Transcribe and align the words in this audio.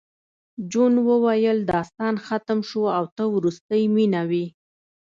جون 0.71 0.93
وویل 1.09 1.57
داستان 1.71 2.15
ختم 2.25 2.59
شو 2.69 2.83
او 2.97 3.05
ته 3.15 3.23
وروستۍ 3.35 3.83
مینه 3.95 4.21
وې 4.29 4.45